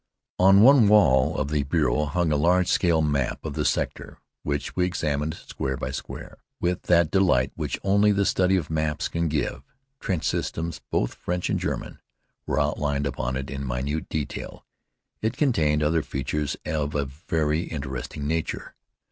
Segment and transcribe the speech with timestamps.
[0.39, 4.75] On one wall of the bureau hung a large scale map of the sector, which
[4.75, 9.27] we examined square by square with that delight which only the study of maps can
[9.27, 9.61] give.
[9.99, 11.99] Trench systems, both French and German,
[12.47, 14.65] were outlined upon it in minute detail.
[15.21, 18.73] It contained other features of a very interesting nature.